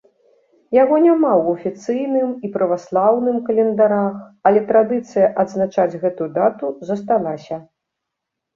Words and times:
Яго 0.83 0.95
няма 1.07 1.31
ў 1.41 1.45
афіцыйным 1.57 2.31
і 2.49 2.51
праваслаўным 2.55 3.37
календарах, 3.51 4.17
але 4.53 4.59
традыцыя 4.73 5.31
адзначаць 5.47 5.89
гэту 6.03 6.23
дату 6.41 6.75
засталася. 6.91 7.55